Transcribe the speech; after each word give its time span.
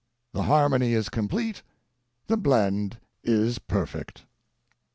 The 0.33 0.41
harmony 0.41 0.93
is 0.93 1.09
complete, 1.09 1.61
the 2.25 2.35
blend 2.35 2.97
is 3.23 3.59
per 3.59 3.85
fect. 3.85 4.23